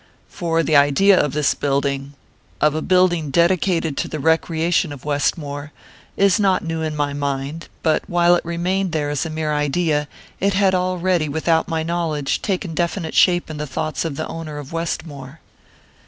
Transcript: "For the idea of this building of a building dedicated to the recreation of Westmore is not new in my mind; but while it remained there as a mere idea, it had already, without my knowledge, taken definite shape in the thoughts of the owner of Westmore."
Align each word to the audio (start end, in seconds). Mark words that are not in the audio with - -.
"For 0.29 0.63
the 0.63 0.75
idea 0.75 1.15
of 1.15 1.33
this 1.33 1.53
building 1.53 2.13
of 2.59 2.73
a 2.73 2.81
building 2.81 3.29
dedicated 3.29 3.95
to 3.97 4.07
the 4.07 4.17
recreation 4.17 4.91
of 4.91 5.05
Westmore 5.05 5.71
is 6.17 6.39
not 6.39 6.63
new 6.65 6.81
in 6.81 6.95
my 6.95 7.13
mind; 7.13 7.67
but 7.83 8.09
while 8.09 8.33
it 8.33 8.43
remained 8.43 8.93
there 8.93 9.11
as 9.11 9.27
a 9.27 9.29
mere 9.29 9.53
idea, 9.53 10.07
it 10.39 10.55
had 10.55 10.73
already, 10.73 11.29
without 11.29 11.67
my 11.67 11.83
knowledge, 11.83 12.41
taken 12.41 12.73
definite 12.73 13.13
shape 13.13 13.47
in 13.47 13.57
the 13.57 13.67
thoughts 13.67 14.03
of 14.03 14.15
the 14.15 14.25
owner 14.25 14.57
of 14.57 14.73
Westmore." 14.73 15.39